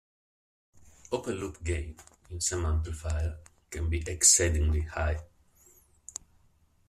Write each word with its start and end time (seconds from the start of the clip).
Open 1.11 1.35
loop 1.35 1.63
gain, 1.63 1.95
in 2.31 2.41
some 2.41 2.65
amplifiers, 2.65 3.37
can 3.69 3.87
be 3.87 3.99
exceedingly 4.07 4.81
high. 4.81 5.19